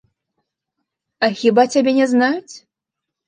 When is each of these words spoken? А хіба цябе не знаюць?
А 1.27 1.29
хіба 1.41 1.65
цябе 1.75 1.91
не 1.99 2.07
знаюць? 2.13 2.55